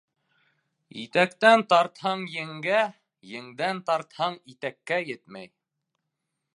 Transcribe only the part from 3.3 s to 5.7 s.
еңдән тартһаң итәккә етмәй.